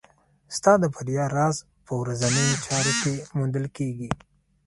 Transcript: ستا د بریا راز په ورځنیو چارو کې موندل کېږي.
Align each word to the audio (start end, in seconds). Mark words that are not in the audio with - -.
ستا 0.57 0.73
د 0.79 0.83
بریا 0.95 1.25
راز 1.37 1.57
په 1.85 1.93
ورځنیو 2.01 2.61
چارو 2.65 2.93
کې 3.01 3.13
موندل 3.37 3.65
کېږي. 3.77 4.09